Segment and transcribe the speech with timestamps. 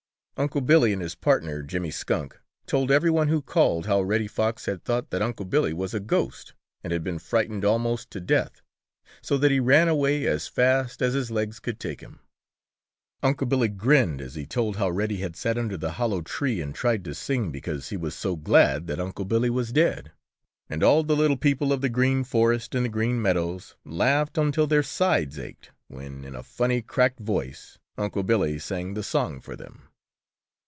[0.37, 4.65] Unc' Billy and his partner, Jimmy Skunk, told every one who called how Reddy Fox
[4.65, 8.63] had thought that Unc' Billy was a ghost and had been frightened almost to death,
[9.21, 12.21] so that he ran away as fast as his legs could take him.
[13.21, 16.73] Unc' Billy grinned as he told how Reddy had sat under the hollow tree and
[16.73, 20.11] tried to sing because he was so glad that Unc' Billy was dead,
[20.71, 24.65] and all the little people of the Green Forest and the Green Meadows laughed until
[24.65, 29.55] their sides ached when in a funny, cracked voice Unc' Billy sang the song for
[29.55, 29.83] them.